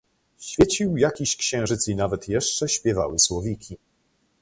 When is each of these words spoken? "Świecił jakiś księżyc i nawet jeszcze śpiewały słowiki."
"Świecił 0.39 0.97
jakiś 0.97 1.35
księżyc 1.35 1.87
i 1.87 1.95
nawet 1.95 2.27
jeszcze 2.29 2.69
śpiewały 2.69 3.19
słowiki." 3.19 3.77